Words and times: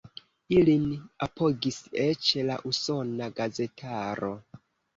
Ilin 0.55 0.87
apogis 1.25 1.77
eĉ 2.07 2.31
la 2.49 2.57
usona 2.73 3.31
gazetaro. 3.43 4.35